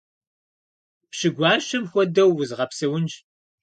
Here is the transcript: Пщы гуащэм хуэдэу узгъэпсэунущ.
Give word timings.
Пщы 1.09 1.29
гуащэм 1.35 1.83
хуэдэу 1.91 2.29
узгъэпсэунущ. 2.39 3.13